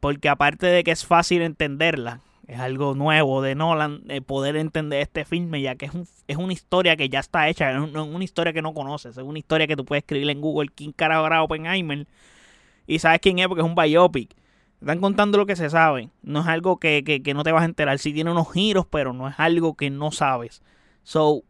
porque 0.00 0.30
aparte 0.30 0.66
de 0.66 0.82
que 0.82 0.90
es 0.90 1.04
fácil 1.04 1.42
entenderla, 1.42 2.20
es 2.46 2.58
algo 2.58 2.94
nuevo 2.94 3.42
de 3.42 3.54
Nolan 3.54 4.04
eh, 4.08 4.22
poder 4.22 4.56
entender 4.56 5.02
este 5.02 5.26
filme, 5.26 5.60
ya 5.60 5.74
que 5.74 5.84
es, 5.84 5.92
un, 5.92 6.08
es 6.28 6.36
una 6.38 6.54
historia 6.54 6.96
que 6.96 7.10
ya 7.10 7.20
está 7.20 7.46
hecha, 7.50 7.70
es 7.72 7.78
una 7.78 8.24
historia 8.24 8.54
que 8.54 8.62
no 8.62 8.72
conoces, 8.72 9.18
es 9.18 9.22
una 9.22 9.38
historia 9.38 9.66
que 9.66 9.76
tú 9.76 9.84
puedes 9.84 10.02
escribir 10.02 10.30
en 10.30 10.40
Google, 10.40 10.70
¿quién 10.74 10.92
carajo 10.92 11.26
era 11.26 11.42
Oppenheimer? 11.42 12.06
Y 12.88 12.98
sabes 12.98 13.20
quién 13.20 13.38
es 13.38 13.46
porque 13.46 13.60
es 13.60 13.66
un 13.66 13.76
biopic. 13.76 14.34
Están 14.80 15.00
contando 15.00 15.38
lo 15.38 15.46
que 15.46 15.56
se 15.56 15.70
sabe, 15.70 16.10
no 16.22 16.40
es 16.40 16.46
algo 16.46 16.78
que, 16.78 17.04
que, 17.04 17.34
no 17.34 17.42
te 17.42 17.52
vas 17.52 17.62
a 17.62 17.66
enterar, 17.66 17.98
sí 17.98 18.12
tiene 18.12 18.30
unos 18.30 18.52
giros, 18.52 18.86
pero 18.86 19.12
no 19.12 19.28
es 19.28 19.34
algo 19.38 19.76
que 19.76 19.90
no 19.90 20.12
sabes. 20.12 20.62
So, 21.02 21.42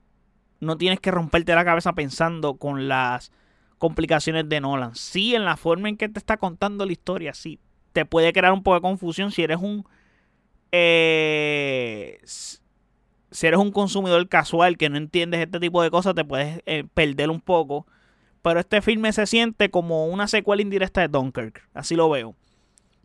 no 0.61 0.77
tienes 0.79 0.99
que 0.99 1.11
romperte 1.11 1.55
la 1.55 1.65
cabeza 1.65 1.93
pensando 1.93 2.55
con 2.55 2.89
las 2.89 3.31
complicaciones 3.77 4.49
de 4.49 4.61
Nolan. 4.61 4.95
Sí, 4.95 5.35
en 5.35 5.45
la 5.45 5.57
forma 5.57 5.89
en 5.91 5.97
que 5.97 6.09
te 6.09 6.19
está 6.19 6.39
contando 6.39 6.87
la 6.87 6.93
historia, 6.93 7.35
sí, 7.35 7.61
te 7.93 8.07
puede 8.07 8.33
crear 8.33 8.53
un 8.53 8.63
poco 8.63 8.77
de 8.77 8.81
confusión 8.81 9.31
si 9.31 9.43
eres 9.43 9.59
un... 9.59 9.87
Eh, 10.73 12.19
si 13.31 13.47
eres 13.47 13.61
un 13.61 13.71
consumidor 13.73 14.27
casual 14.29 14.79
que 14.79 14.89
no 14.89 14.97
entiendes 14.97 15.41
este 15.41 15.61
tipo 15.61 15.83
de 15.83 15.91
cosas, 15.91 16.15
te 16.15 16.25
puedes 16.25 16.63
eh, 16.65 16.85
perder 16.95 17.29
un 17.31 17.43
poco. 17.43 17.87
Pero 18.43 18.61
este 18.61 18.83
filme 18.83 19.13
se 19.13 19.27
siente 19.27 19.71
como 19.71 20.07
una 20.07 20.29
secuela 20.29 20.63
indirecta 20.63 21.01
de 21.01 21.09
Dunkirk. 21.09 21.69
Así 21.75 21.97
lo 21.97 22.09
veo. 22.09 22.35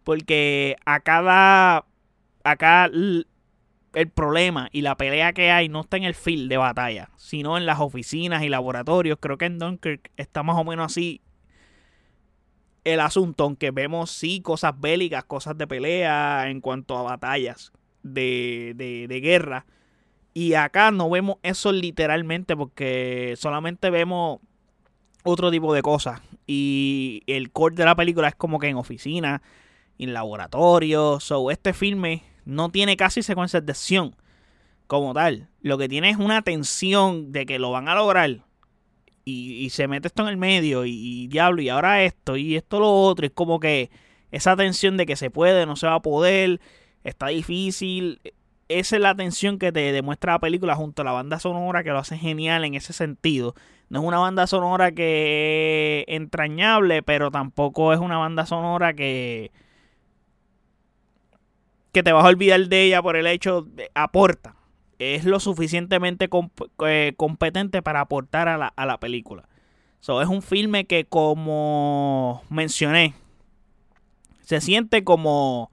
Porque 0.04 0.76
a 0.86 1.00
cada. 1.00 1.86
Acá 2.44 2.90
el 3.94 4.10
problema 4.10 4.70
y 4.72 4.82
la 4.82 4.98
pelea 4.98 5.34
que 5.34 5.52
hay 5.52 5.70
no 5.70 5.82
está 5.82 5.98
en 5.98 6.04
el 6.04 6.16
field 6.16 6.50
de 6.50 6.58
batalla, 6.58 7.10
sino 7.16 7.58
en 7.58 7.66
las 7.66 7.80
oficinas 7.80 8.44
y 8.44 8.50
laboratorios. 8.50 9.18
Creo 9.20 9.38
que 9.38 9.46
en 9.46 9.60
Dunkirk 9.60 10.12
está 10.18 10.44
más 10.44 10.58
o 10.58 10.64
menos 10.64 10.88
así 10.88 11.22
el 12.84 13.00
asunto, 13.00 13.46
aunque 13.46 13.72
vemos 13.72 14.12
sí 14.12 14.42
cosas 14.42 14.80
bélicas, 14.80 15.24
cosas 15.24 15.58
de 15.58 15.68
pelea 15.68 16.50
en 16.50 16.60
cuanto 16.60 16.98
a 16.98 17.04
batallas 17.04 17.72
de, 18.02 18.74
de, 18.76 19.08
de 19.08 19.22
guerra. 19.22 19.66
Y 20.34 20.56
acá 20.56 20.92
no 20.92 21.10
vemos 21.10 21.38
eso 21.44 21.72
literalmente 21.72 22.58
porque 22.58 23.36
solamente 23.38 23.90
vemos 23.90 24.40
otro 25.24 25.52
tipo 25.52 25.74
de 25.74 25.82
cosas. 25.82 26.22
Y 26.46 27.24
el 27.28 27.52
core 27.52 27.76
de 27.76 27.86
la 27.86 27.96
película 27.96 28.28
es 28.28 28.36
como 28.36 28.60
que 28.60 28.68
en 28.68 28.78
oficina, 28.78 29.42
en 29.98 30.14
laboratorio. 30.14 31.20
So, 31.20 31.52
este 31.52 31.74
filme 31.74 32.24
no 32.46 32.70
tiene 32.70 32.98
casi 32.98 33.24
secuencias 33.24 33.66
de 33.66 33.72
acción 33.72 34.16
como 34.88 35.14
tal. 35.14 35.50
Lo 35.62 35.78
que 35.78 35.90
tiene 35.90 36.10
es 36.10 36.18
una 36.18 36.42
tensión 36.42 37.32
de 37.32 37.46
que 37.46 37.60
lo 37.60 37.72
van 37.72 37.88
a 37.88 37.96
lograr. 37.96 38.46
Y, 39.26 39.70
se 39.70 39.88
mete 39.88 40.10
esto 40.10 40.24
en 40.24 40.28
el 40.28 40.38
medio 40.38 40.84
y, 40.86 41.28
diablo, 41.28 41.62
y 41.62 41.70
ahora 41.70 42.04
esto, 42.04 42.36
y 42.36 42.58
esto 42.58 42.80
lo 42.82 42.92
otro. 42.92 43.26
Es 43.26 43.32
como 43.32 43.60
que 43.60 43.90
esa 44.32 44.58
tensión 44.58 44.98
de 44.98 45.06
que 45.06 45.16
se 45.16 45.32
puede, 45.32 45.66
no 45.66 45.78
se 45.78 45.88
va 45.88 45.96
a 45.96 46.02
poder, 46.02 46.60
está 47.06 47.28
difícil. 47.28 48.20
Esa 48.70 48.96
es 48.96 49.02
la 49.02 49.16
tensión 49.16 49.60
que 49.60 49.72
te 49.72 49.92
demuestra 49.92 50.34
la 50.34 50.40
película 50.40 50.76
junto 50.76 51.02
a 51.02 51.06
la 51.06 51.12
banda 51.12 51.40
sonora 51.40 51.84
que 51.84 51.92
lo 51.92 52.00
hace 52.00 52.18
genial 52.18 52.64
en 52.66 52.76
ese 52.76 52.94
sentido. 52.94 53.56
No 53.90 54.00
es 54.00 54.06
una 54.06 54.18
banda 54.20 54.48
sonora 54.48 54.92
que 54.92 56.06
entrañable, 56.08 57.04
pero 57.04 57.30
tampoco 57.30 57.94
es 57.94 58.00
una 58.00 58.18
banda 58.18 58.46
sonora 58.46 58.94
que, 58.94 59.52
que 61.92 62.04
te 62.04 62.12
vas 62.12 62.26
a 62.26 62.30
olvidar 62.30 62.68
de 62.68 62.84
ella 62.84 63.02
por 63.02 63.16
el 63.16 63.28
hecho 63.28 63.62
de 63.62 63.92
aporta. 63.94 64.56
Es 64.98 65.26
lo 65.26 65.40
suficientemente 65.40 66.30
eh, 66.88 67.14
competente 67.18 67.82
para 67.82 68.02
aportar 68.02 68.48
a 68.48 68.58
la, 68.58 68.68
a 68.68 68.86
la 68.86 69.00
película. 69.00 69.48
So, 70.00 70.22
es 70.22 70.28
un 70.28 70.42
filme 70.42 70.86
que, 70.86 71.06
como 71.06 72.44
mencioné, 72.50 73.14
se 74.42 74.60
siente 74.60 75.04
como 75.04 75.72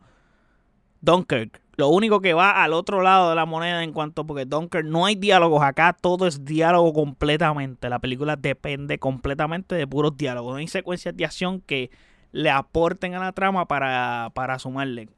Dunkirk. 1.00 1.59
Lo 1.80 1.88
único 1.88 2.20
que 2.20 2.34
va 2.34 2.62
al 2.62 2.74
otro 2.74 3.00
lado 3.00 3.30
de 3.30 3.36
la 3.36 3.46
moneda 3.46 3.82
en 3.82 3.94
cuanto, 3.94 4.26
porque 4.26 4.44
Dunkirk 4.44 4.84
no 4.84 5.06
hay 5.06 5.14
diálogos 5.14 5.62
acá, 5.62 5.96
todo 5.98 6.26
es 6.26 6.44
diálogo 6.44 6.92
completamente. 6.92 7.88
La 7.88 7.98
película 8.00 8.36
depende 8.36 8.98
completamente 8.98 9.76
de 9.76 9.86
puros 9.86 10.14
diálogos. 10.14 10.52
No 10.52 10.58
hay 10.58 10.68
secuencias 10.68 11.16
de 11.16 11.24
acción 11.24 11.62
que 11.62 11.90
le 12.32 12.50
aporten 12.50 13.14
a 13.14 13.18
la 13.18 13.32
trama 13.32 13.64
para, 13.64 14.30
para 14.34 14.58
sumarle. 14.58 15.08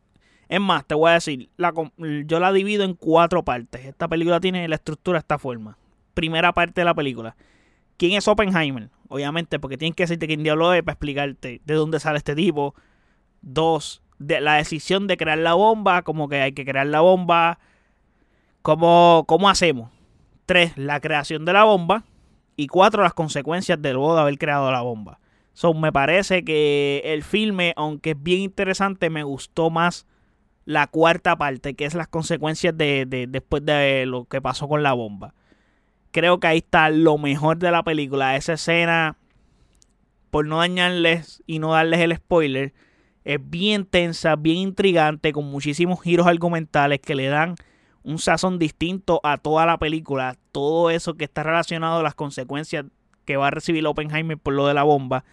Es 0.49 0.61
más, 0.61 0.87
te 0.87 0.95
voy 0.95 1.11
a 1.11 1.15
decir, 1.15 1.51
yo 2.27 2.39
la 2.39 2.53
divido 2.53 2.85
en 2.85 2.95
cuatro 2.95 3.43
partes. 3.45 3.85
Esta 3.85 4.07
película 4.07 4.39
tiene 4.39 4.69
la 4.69 4.77
estructura 4.77 5.17
de 5.17 5.23
esta 5.23 5.41
forma. 5.41 5.77
Primera 6.15 6.53
parte 6.53 6.83
de 6.83 6.85
la 6.85 6.95
película. 6.95 7.35
¿Quién 7.97 8.13
es 8.13 8.29
Oppenheimer? 8.29 8.89
Obviamente, 9.09 9.59
porque 9.59 9.77
tienes 9.77 9.97
que 9.97 10.05
decirte 10.05 10.29
quién 10.29 10.45
diablo 10.45 10.73
es 10.75 10.85
para 10.85 10.93
explicarte 10.93 11.61
de 11.65 11.75
dónde 11.75 11.99
sale 11.99 12.19
este 12.19 12.37
tipo. 12.37 12.77
Dos, 13.41 14.01
de 14.27 14.41
la 14.41 14.55
decisión 14.55 15.07
de 15.07 15.17
crear 15.17 15.39
la 15.39 15.55
bomba, 15.55 16.03
como 16.03 16.29
que 16.29 16.41
hay 16.41 16.53
que 16.53 16.65
crear 16.65 16.87
la 16.87 17.01
bomba. 17.01 17.59
¿Cómo, 18.63 19.25
cómo 19.27 19.49
hacemos? 19.49 19.91
Tres, 20.47 20.77
la 20.77 21.01
creación 21.01 21.45
de 21.45 21.53
la 21.53 21.65
bomba. 21.65 22.05
Y 22.57 22.67
cuatro, 22.67 23.03
las 23.03 23.15
consecuencias 23.15 23.81
de 23.81 23.93
luego 23.93 24.15
de 24.15 24.21
haber 24.21 24.39
creado 24.39 24.71
la 24.71 24.83
bomba. 24.83 25.19
So, 25.55 25.75
me 25.75 25.93
parece 25.93 26.45
que 26.45 27.03
el 27.05 27.23
filme, 27.23 27.75
aunque 27.77 28.11
es 28.13 28.23
bien 28.23 28.41
interesante, 28.41 29.11
me 29.11 29.23
gustó 29.23 29.71
más 29.71 30.07
la 30.65 30.87
cuarta 30.87 31.37
parte, 31.37 31.75
que 31.75 31.85
es 31.85 31.95
las 31.95 32.09
consecuencias 32.09 32.77
de, 32.77 33.27
después 33.29 33.65
de 33.65 34.07
lo 34.07 34.27
que 34.27 34.41
pasó 34.41 34.69
con 34.69 34.83
la 34.83 34.93
bomba. 34.93 35.35
Creo 36.11 36.41
que 36.41 36.47
ahí 36.47 36.59
está 36.59 36.91
lo 36.91 37.19
mejor 37.19 37.59
de 37.59 37.71
la 37.71 37.83
película. 37.83 38.37
Esa 38.37 38.55
escena, 38.55 39.17
por 40.31 40.47
no 40.47 40.59
dañarles 40.59 41.43
y 41.47 41.59
no 41.59 41.73
darles 41.73 42.01
el 42.01 42.15
spoiler, 42.17 42.73
es 43.25 43.39
bien 43.43 43.85
tensa, 43.85 44.37
bien 44.37 44.59
intrigante, 44.59 45.33
con 45.33 45.47
muchísimos 45.47 46.01
giros 46.03 46.27
argumentales 46.27 47.01
que 47.01 47.15
le 47.15 47.29
dan 47.29 47.55
un 48.03 48.19
sazón 48.19 48.59
distinto 48.59 49.21
a 49.23 49.39
toda 49.39 49.67
la 49.67 49.79
película. 49.79 50.37
Todo 50.51 50.91
eso 50.91 51.15
que 51.15 51.25
está 51.25 51.43
relacionado 51.43 52.01
a 52.01 52.03
las 52.03 52.15
consecuencias 52.15 52.85
que 53.25 53.37
va 53.37 53.49
a 53.49 53.51
recibir 53.51 53.87
Oppenheimer 53.87 54.39
por 54.39 54.55
lo 54.55 54.67
de 54.67 54.75
la 54.75 54.83
bomba. 54.83 55.25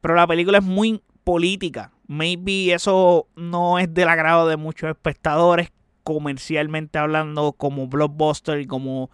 Pero 0.00 0.14
la 0.14 0.26
película 0.26 0.58
es 0.58 0.64
muy 0.64 1.02
política. 1.24 1.92
Maybe 2.06 2.72
eso 2.72 3.26
no 3.34 3.78
es 3.80 3.92
del 3.92 4.08
agrado 4.08 4.46
de 4.46 4.56
muchos 4.56 4.88
espectadores, 4.90 5.72
comercialmente 6.04 6.98
hablando, 6.98 7.52
como 7.52 7.88
blockbuster 7.88 8.60
y 8.60 8.66
como 8.66 9.10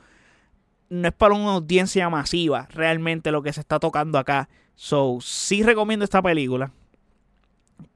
no 0.90 1.08
es 1.08 1.14
para 1.14 1.34
una 1.34 1.54
audiencia 1.54 2.10
masiva 2.10 2.68
realmente 2.70 3.32
lo 3.32 3.42
que 3.42 3.54
se 3.54 3.60
está 3.60 3.80
tocando 3.80 4.18
acá. 4.18 4.50
So, 4.74 5.18
sí 5.22 5.62
recomiendo 5.62 6.04
esta 6.04 6.20
película. 6.20 6.70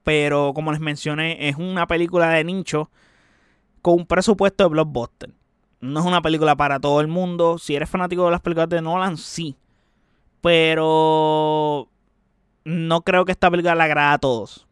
Pero 0.04 0.52
como 0.54 0.72
les 0.72 0.80
mencioné, 0.80 1.48
es 1.48 1.56
una 1.56 1.86
película 1.86 2.28
de 2.30 2.44
nicho 2.44 2.90
con 3.82 3.94
un 3.94 4.06
presupuesto 4.06 4.64
de 4.64 4.70
blockbuster. 4.70 5.30
No 5.80 6.00
es 6.00 6.06
una 6.06 6.22
película 6.22 6.56
para 6.56 6.80
todo 6.80 7.00
el 7.00 7.08
mundo. 7.08 7.58
Si 7.58 7.76
eres 7.76 7.88
fanático 7.88 8.24
de 8.24 8.30
las 8.30 8.40
películas 8.40 8.68
de 8.68 8.82
Nolan, 8.82 9.16
sí. 9.16 9.56
Pero 10.40 11.88
no 12.64 13.00
creo 13.02 13.24
que 13.24 13.32
esta 13.32 13.50
película 13.50 13.74
le 13.74 13.82
agrada 13.84 14.14
a 14.14 14.18
todos. 14.18 14.66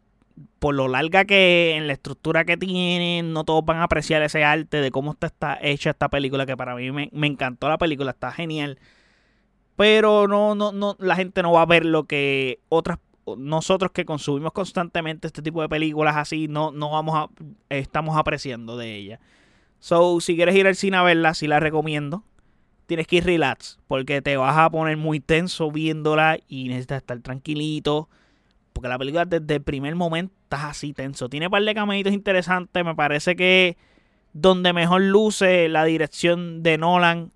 Por 0.59 0.75
lo 0.75 0.87
larga 0.87 1.25
que 1.25 1.75
en 1.75 1.87
la 1.87 1.93
estructura 1.93 2.43
que 2.43 2.57
tiene, 2.57 3.23
no 3.23 3.45
todos 3.45 3.63
van 3.63 3.77
a 3.77 3.83
apreciar 3.83 4.21
ese 4.21 4.43
arte 4.43 4.81
de 4.81 4.91
cómo 4.91 5.15
está, 5.19 5.57
hecha 5.61 5.91
esta 5.91 6.09
película, 6.09 6.45
que 6.45 6.57
para 6.57 6.75
mí 6.75 6.91
me, 6.91 7.09
encantó 7.27 7.69
la 7.69 7.77
película, 7.77 8.11
está 8.11 8.31
genial. 8.31 8.79
Pero 9.77 10.27
no, 10.27 10.55
no, 10.55 10.71
no, 10.71 10.97
la 10.99 11.15
gente 11.15 11.41
no 11.41 11.53
va 11.53 11.61
a 11.61 11.65
ver 11.65 11.85
lo 11.85 12.05
que 12.05 12.59
otras 12.69 12.97
nosotros 13.37 13.91
que 13.91 14.05
consumimos 14.05 14.51
constantemente 14.51 15.27
este 15.27 15.41
tipo 15.41 15.61
de 15.61 15.69
películas 15.69 16.15
así, 16.15 16.47
no, 16.47 16.71
no 16.71 16.91
vamos 16.91 17.15
a, 17.15 17.29
estamos 17.69 18.17
apreciando 18.17 18.77
de 18.77 18.95
ella. 18.95 19.19
So, 19.79 20.19
si 20.21 20.35
quieres 20.35 20.55
ir 20.55 20.67
al 20.67 20.75
cine 20.75 20.97
a 20.97 21.03
verla, 21.03 21.33
sí 21.33 21.47
la 21.47 21.59
recomiendo. 21.59 22.23
Tienes 22.85 23.07
que 23.07 23.17
ir 23.17 23.25
relax, 23.25 23.79
porque 23.87 24.21
te 24.21 24.37
vas 24.37 24.57
a 24.57 24.69
poner 24.69 24.97
muy 24.97 25.19
tenso 25.19 25.71
viéndola 25.71 26.37
y 26.47 26.67
necesitas 26.69 26.97
estar 26.97 27.19
tranquilito. 27.19 28.09
Porque 28.73 28.89
la 28.89 28.97
película 28.97 29.25
desde 29.25 29.55
el 29.55 29.61
primer 29.61 29.95
momento 29.95 30.33
estás 30.43 30.65
así 30.65 30.93
tenso. 30.93 31.29
Tiene 31.29 31.47
un 31.47 31.51
par 31.51 31.63
de 31.63 31.73
caminitos 31.73 32.13
interesantes. 32.13 32.85
Me 32.85 32.93
parece 32.93 33.35
que 33.35 33.77
donde 34.33 34.73
mejor 34.73 35.01
luce 35.01 35.69
la 35.69 35.85
dirección 35.85 36.61
de 36.61 36.77
Nolan 36.77 37.31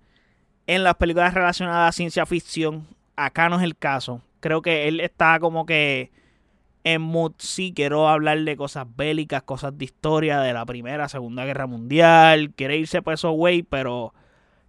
en 0.66 0.84
las 0.84 0.96
películas 0.96 1.34
relacionadas 1.34 1.88
a 1.88 1.96
ciencia 1.96 2.26
ficción, 2.26 2.86
acá 3.16 3.48
no 3.48 3.56
es 3.56 3.62
el 3.62 3.76
caso. 3.76 4.22
Creo 4.40 4.62
que 4.62 4.88
él 4.88 5.00
está 5.00 5.38
como 5.40 5.66
que 5.66 6.10
en 6.84 7.02
mood, 7.02 7.32
sí, 7.38 7.72
quiero 7.74 8.08
hablar 8.08 8.40
de 8.40 8.56
cosas 8.56 8.86
bélicas, 8.96 9.42
cosas 9.42 9.76
de 9.76 9.84
historia 9.84 10.40
de 10.40 10.52
la 10.52 10.64
Primera, 10.64 11.08
Segunda 11.08 11.44
Guerra 11.44 11.66
Mundial. 11.66 12.52
Quiere 12.54 12.78
irse 12.78 13.02
por 13.02 13.14
esos 13.14 13.32
güey, 13.32 13.62
pero 13.62 14.14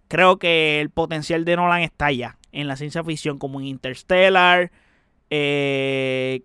creo 0.08 0.38
que 0.38 0.80
el 0.80 0.90
potencial 0.90 1.44
de 1.44 1.56
Nolan 1.56 1.82
está 1.82 2.06
allá, 2.06 2.38
en 2.52 2.68
la 2.68 2.76
ciencia 2.76 3.02
ficción, 3.02 3.38
como 3.38 3.60
en 3.60 3.66
Interstellar. 3.66 4.70
Eh, 5.30 6.42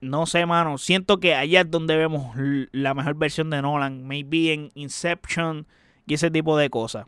no 0.00 0.26
sé, 0.26 0.46
mano. 0.46 0.78
Siento 0.78 1.20
que 1.20 1.34
allá 1.34 1.60
es 1.60 1.70
donde 1.70 1.96
vemos 1.96 2.34
la 2.72 2.94
mejor 2.94 3.14
versión 3.14 3.50
de 3.50 3.60
Nolan. 3.60 4.06
Maybe 4.06 4.52
en 4.52 4.70
Inception 4.74 5.66
y 6.06 6.14
ese 6.14 6.30
tipo 6.30 6.56
de 6.56 6.70
cosas. 6.70 7.06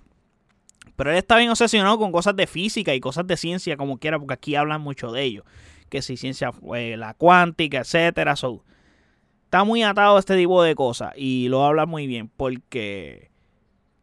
Pero 0.97 1.11
él 1.11 1.17
está 1.17 1.37
bien 1.37 1.51
obsesionado 1.51 1.99
con 1.99 2.13
cosas 2.13 2.37
de 2.37 2.47
física 2.47 2.95
y 2.95 3.01
cosas 3.01 3.27
de 3.27 3.37
ciencia, 3.37 3.77
como 3.77 3.99
quiera, 3.99 4.19
porque 4.19 4.35
aquí 4.35 4.55
hablan 4.55 4.81
mucho 4.81 5.13
de 5.13 5.23
ello. 5.23 5.45
Que 5.89 6.03
si 6.03 6.17
ciencia, 6.17 6.53
fue 6.53 6.97
la 6.97 7.15
cuántica, 7.15 7.79
etcétera. 7.79 8.35
está 8.35 9.65
muy 9.65 9.83
atado 9.83 10.17
a 10.17 10.21
este 10.21 10.37
tipo 10.37 10.63
de 10.63 10.75
cosas. 10.75 11.13
Y 11.17 11.49
lo 11.49 11.65
habla 11.65 11.87
muy 11.87 12.07
bien. 12.07 12.29
Porque 12.29 13.31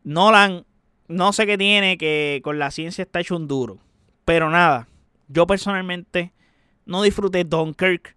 Nolan, 0.03 0.65
no 1.07 1.33
sé 1.33 1.45
qué 1.45 1.57
tiene, 1.57 1.97
que 1.97 2.41
con 2.43 2.59
la 2.59 2.71
ciencia 2.71 3.03
está 3.03 3.19
hecho 3.19 3.35
un 3.35 3.47
duro. 3.47 3.79
Pero 4.25 4.49
nada, 4.49 4.87
yo 5.27 5.47
personalmente 5.47 6.33
no 6.85 7.01
disfruté 7.01 7.43
Dunkirk 7.43 8.15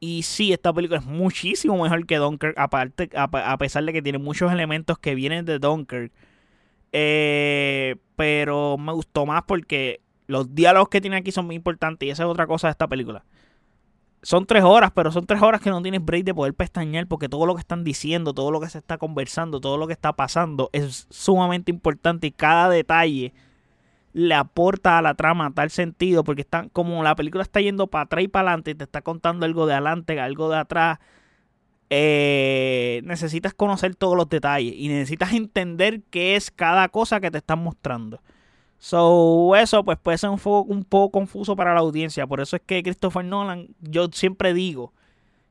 y 0.00 0.22
sí, 0.22 0.52
esta 0.52 0.72
película 0.72 1.00
es 1.00 1.06
muchísimo 1.06 1.82
mejor 1.82 2.06
que 2.06 2.16
Dunkirk, 2.16 2.58
aparte, 2.58 3.10
a, 3.14 3.58
pesar 3.58 3.84
de 3.84 3.92
que 3.92 4.02
tiene 4.02 4.18
muchos 4.18 4.52
elementos 4.52 4.98
que 4.98 5.14
vienen 5.14 5.44
de 5.44 5.58
Dunkirk. 5.58 6.12
Eh, 6.98 7.96
pero 8.16 8.78
me 8.78 8.90
gustó 8.94 9.26
más 9.26 9.42
porque 9.46 10.00
los 10.28 10.54
diálogos 10.54 10.88
que 10.88 11.02
tiene 11.02 11.16
aquí 11.16 11.30
son 11.30 11.44
muy 11.44 11.54
importantes 11.54 12.06
y 12.06 12.10
esa 12.10 12.22
es 12.22 12.28
otra 12.30 12.46
cosa 12.46 12.68
de 12.68 12.70
esta 12.70 12.88
película. 12.88 13.22
Son 14.22 14.46
tres 14.46 14.64
horas, 14.64 14.92
pero 14.94 15.12
son 15.12 15.26
tres 15.26 15.42
horas 15.42 15.60
que 15.60 15.68
no 15.68 15.82
tienes 15.82 16.02
break 16.02 16.24
de 16.24 16.32
poder 16.32 16.54
pestañear 16.54 17.06
porque 17.06 17.28
todo 17.28 17.44
lo 17.44 17.54
que 17.54 17.60
están 17.60 17.84
diciendo, 17.84 18.32
todo 18.32 18.50
lo 18.50 18.60
que 18.60 18.70
se 18.70 18.78
está 18.78 18.96
conversando, 18.96 19.60
todo 19.60 19.76
lo 19.76 19.86
que 19.86 19.92
está 19.92 20.14
pasando 20.14 20.70
es 20.72 21.06
sumamente 21.10 21.70
importante 21.70 22.28
y 22.28 22.32
cada 22.32 22.70
detalle 22.70 23.34
le 24.14 24.34
aporta 24.34 24.96
a 24.96 25.02
la 25.02 25.12
trama 25.12 25.52
tal 25.52 25.68
sentido, 25.68 26.24
porque 26.24 26.40
están, 26.40 26.70
como 26.70 27.02
la 27.02 27.14
película 27.14 27.42
está 27.42 27.60
yendo 27.60 27.88
para 27.88 28.04
atrás 28.04 28.24
y 28.24 28.28
para 28.28 28.48
adelante, 28.48 28.70
y 28.70 28.74
te 28.74 28.84
está 28.84 29.02
contando 29.02 29.44
algo 29.44 29.66
de 29.66 29.74
adelante, 29.74 30.18
algo 30.18 30.48
de 30.48 30.56
atrás, 30.56 30.98
eh, 31.90 33.00
necesitas 33.04 33.54
conocer 33.54 33.94
todos 33.94 34.16
los 34.16 34.28
detalles 34.28 34.74
y 34.76 34.88
necesitas 34.88 35.32
entender 35.32 36.02
qué 36.10 36.36
es 36.36 36.50
cada 36.50 36.88
cosa 36.88 37.20
que 37.20 37.30
te 37.30 37.38
están 37.38 37.60
mostrando. 37.60 38.20
So, 38.78 39.56
eso 39.56 39.84
pues 39.84 39.98
puede 39.98 40.18
ser 40.18 40.30
un, 40.30 40.40
un 40.44 40.84
poco 40.84 41.12
confuso 41.12 41.56
para 41.56 41.74
la 41.74 41.80
audiencia. 41.80 42.26
Por 42.26 42.40
eso 42.40 42.56
es 42.56 42.62
que 42.64 42.82
Christopher 42.82 43.24
Nolan, 43.24 43.68
yo 43.80 44.08
siempre 44.12 44.52
digo 44.52 44.92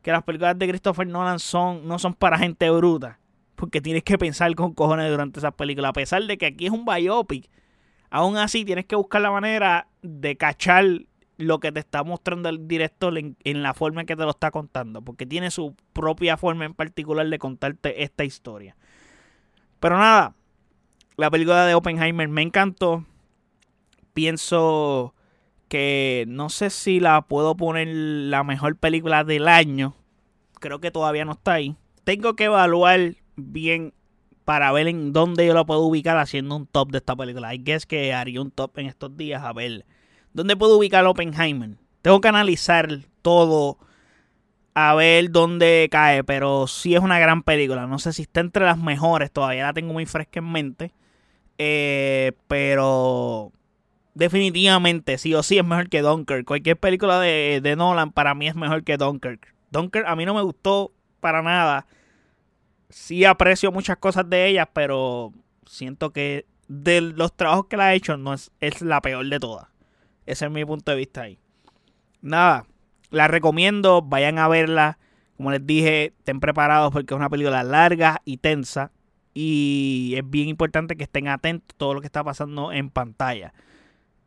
que 0.01 0.11
las 0.11 0.23
películas 0.23 0.57
de 0.57 0.67
Christopher 0.67 1.07
Nolan 1.07 1.39
son, 1.39 1.87
no 1.87 1.97
son 1.97 2.13
para 2.13 2.37
gente 2.37 2.69
bruta. 2.69 3.19
Porque 3.55 3.81
tienes 3.81 4.03
que 4.03 4.17
pensar 4.17 4.53
con 4.55 4.73
cojones 4.73 5.09
durante 5.09 5.39
esas 5.39 5.53
películas. 5.53 5.89
A 5.89 5.93
pesar 5.93 6.23
de 6.23 6.37
que 6.37 6.45
aquí 6.45 6.65
es 6.65 6.71
un 6.71 6.85
biopic 6.85 7.49
Aún 8.15 8.37
así, 8.37 8.63
tienes 8.63 8.85
que 8.85 8.95
buscar 8.95 9.21
la 9.21 9.29
manera 9.29 9.87
de 10.01 10.37
cachar 10.37 10.85
lo 11.37 11.59
que 11.59 11.71
te 11.71 11.79
está 11.79 12.03
mostrando 12.03 12.49
el 12.49 12.67
director 12.67 13.17
en, 13.17 13.63
la 13.63 13.73
forma 13.73 14.01
en 14.01 14.07
que 14.07 14.15
te 14.15 14.23
lo 14.23 14.29
está 14.29 14.51
contando, 14.51 15.01
porque 15.01 15.25
tiene 15.25 15.51
su 15.51 15.75
propia 15.93 16.37
forma 16.37 16.65
en 16.65 16.73
particular 16.73 17.27
de 17.27 17.39
contarte 17.39 18.03
esta 18.03 18.23
historia. 18.23 18.75
Pero 19.79 19.97
nada, 19.97 20.33
la 21.17 21.29
película 21.29 21.65
de 21.65 21.75
Oppenheimer 21.75 22.27
me 22.27 22.41
encantó. 22.41 23.05
Pienso 24.13 25.13
que 25.67 26.25
no 26.27 26.49
sé 26.49 26.69
si 26.69 26.99
la 26.99 27.21
puedo 27.23 27.55
poner 27.55 27.87
la 27.89 28.43
mejor 28.43 28.77
película 28.77 29.23
del 29.23 29.47
año. 29.47 29.95
Creo 30.59 30.79
que 30.79 30.91
todavía 30.91 31.25
no 31.25 31.33
está 31.33 31.53
ahí. 31.53 31.75
Tengo 32.05 32.35
que 32.35 32.45
evaluar 32.45 33.15
bien 33.35 33.93
para 34.45 34.71
ver 34.71 34.87
en 34.87 35.11
dónde 35.11 35.45
yo 35.45 35.53
lo 35.53 35.65
puedo 35.65 35.81
ubicar 35.81 36.17
haciendo 36.17 36.55
un 36.55 36.67
top 36.67 36.91
de 36.91 36.99
esta 36.99 37.15
película. 37.15 37.53
I 37.53 37.57
guess 37.57 37.85
que 37.85 38.13
haría 38.13 38.41
un 38.41 38.51
top 38.51 38.77
en 38.77 38.85
estos 38.85 39.17
días 39.17 39.43
a 39.43 39.51
ver 39.51 39.85
dónde 40.35 40.55
puedo 40.55 40.77
ubicar 40.77 41.05
Oppenheimer. 41.05 41.71
Tengo 42.01 42.21
que 42.21 42.27
analizar 42.27 42.99
todo 43.23 43.79
a 44.75 44.93
ver 44.93 45.31
dónde 45.31 45.87
cae, 45.91 46.23
pero 46.23 46.67
sí 46.67 46.93
es 46.93 47.01
una 47.01 47.17
gran 47.17 47.41
película. 47.41 47.87
No 47.87 47.97
sé 47.97 48.13
si 48.13 48.23
está 48.23 48.41
entre 48.41 48.65
las 48.65 48.77
mejores, 48.77 49.31
todavía 49.31 49.63
la 49.63 49.73
tengo 49.73 49.93
muy 49.93 50.05
fresca 50.05 50.39
en 50.39 50.51
mente. 50.51 50.91
Eh, 51.57 52.33
pero 52.47 53.51
definitivamente, 54.13 55.17
sí 55.17 55.33
o 55.33 55.41
sí, 55.41 55.57
es 55.57 55.65
mejor 55.65 55.89
que 55.89 56.01
Dunkirk. 56.01 56.45
Cualquier 56.45 56.77
película 56.77 57.19
de, 57.19 57.75
Nolan 57.75 58.11
para 58.11 58.35
mí 58.35 58.47
es 58.47 58.55
mejor 58.55 58.83
que 58.83 58.97
Dunkirk. 58.97 59.55
Dunkirk 59.71 60.05
a 60.05 60.15
mí 60.15 60.25
no 60.25 60.35
me 60.35 60.41
gustó 60.43 60.91
para 61.19 61.41
nada 61.41 61.87
sí 62.89 63.25
aprecio 63.25 63.71
muchas 63.71 63.97
cosas 63.97 64.29
de 64.29 64.47
ellas, 64.47 64.67
pero 64.73 65.33
siento 65.65 66.11
que 66.11 66.45
de 66.67 67.01
los 67.01 67.35
trabajos 67.35 67.67
que 67.67 67.77
la 67.77 67.87
ha 67.87 67.93
hecho 67.93 68.17
no 68.17 68.33
es, 68.33 68.51
es 68.59 68.81
la 68.81 69.01
peor 69.01 69.27
de 69.27 69.39
todas. 69.39 69.67
Ese 70.25 70.45
es 70.45 70.51
mi 70.51 70.65
punto 70.65 70.91
de 70.91 70.97
vista 70.97 71.21
ahí. 71.21 71.39
Nada, 72.21 72.65
la 73.11 73.27
recomiendo, 73.27 74.01
vayan 74.01 74.39
a 74.39 74.47
verla. 74.47 74.97
Como 75.37 75.51
les 75.51 75.65
dije, 75.65 76.13
estén 76.17 76.39
preparados 76.39 76.91
porque 76.91 77.13
es 77.13 77.17
una 77.17 77.29
película 77.29 77.63
larga 77.63 78.21
y 78.25 78.37
tensa. 78.37 78.91
Y 79.33 80.13
es 80.17 80.29
bien 80.29 80.47
importante 80.47 80.95
que 80.95 81.03
estén 81.03 81.27
atentos 81.27 81.75
a 81.75 81.77
todo 81.77 81.93
lo 81.93 82.01
que 82.01 82.07
está 82.07 82.23
pasando 82.23 82.71
en 82.71 82.89
pantalla. 82.89 83.53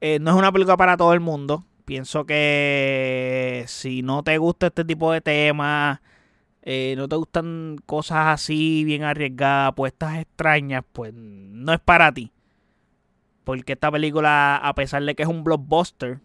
Eh, 0.01 0.19
no 0.21 0.31
es 0.31 0.37
una 0.37 0.53
película 0.53 0.77
para 0.77 0.97
todo 0.97 1.13
el 1.15 1.21
mundo. 1.21 1.65
Pienso 1.85 2.27
que 2.27 3.65
si 3.67 4.03
no 4.03 4.23
te 4.23 4.37
gusta 4.37 4.67
este 4.67 4.85
tipo 4.85 5.11
de 5.11 5.23
temas, 5.23 6.01
eh, 6.63 6.95
no 6.99 7.09
te 7.09 7.17
gustan 7.17 7.79
cosas 7.87 8.27
así, 8.27 8.85
bien 8.85 9.03
arriesgadas, 9.03 9.69
apuestas 9.73 10.19
extrañas, 10.19 10.85
pues 10.93 11.15
no 11.15 11.73
es 11.73 11.81
para 11.81 12.13
ti. 12.13 12.31
Porque 13.49 13.73
esta 13.73 13.91
película, 13.91 14.59
a 14.59 14.75
pesar 14.75 15.03
de 15.03 15.15
que 15.15 15.23
es 15.23 15.29
un 15.29 15.43
blockbuster, 15.43 16.21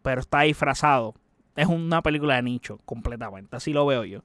pero 0.00 0.20
está 0.20 0.42
disfrazado, 0.42 1.16
es 1.56 1.66
una 1.66 2.02
película 2.02 2.36
de 2.36 2.42
nicho 2.42 2.78
completamente, 2.84 3.56
así 3.56 3.72
lo 3.72 3.84
veo 3.84 4.04
yo. 4.04 4.20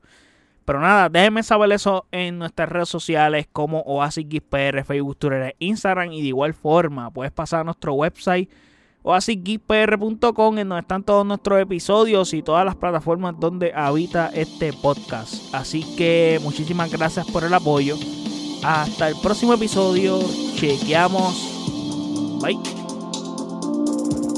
Pero 0.66 0.82
nada, 0.82 1.10
déjenme 1.10 1.42
saber 1.42 1.72
eso 1.72 2.06
en 2.12 2.38
nuestras 2.38 2.70
redes 2.70 2.90
sociales 2.90 3.48
como 3.52 3.80
OasisXPR, 3.80 4.84
Facebook, 4.84 5.18
Twitter, 5.18 5.56
Instagram 5.58 6.12
y 6.12 6.22
de 6.22 6.28
igual 6.28 6.54
forma 6.54 7.10
puedes 7.10 7.32
pasar 7.32 7.62
a 7.62 7.64
nuestro 7.64 7.94
website 7.94 8.52
o 9.02 9.12
así 9.12 9.42
geekpr.com 9.44 10.60
en 10.60 10.70
donde 10.70 10.82
están 10.82 11.02
todos 11.02 11.26
nuestros 11.26 11.60
episodios 11.60 12.36
y 12.36 12.44
todas 12.44 12.66
las 12.66 12.76
plataformas 12.76 13.34
donde 13.40 13.74
habita 13.74 14.30
este 14.36 14.74
podcast. 14.74 15.52
Así 15.56 15.84
que 15.96 16.40
muchísimas 16.44 16.92
gracias 16.92 17.26
por 17.32 17.44
el 17.44 17.54
apoyo. 17.56 17.96
Hasta 18.62 19.10
el 19.10 19.16
próximo 19.24 19.56
episodio. 19.56 20.20
Chequeamos. 20.54 21.59
Bye. 22.40 24.29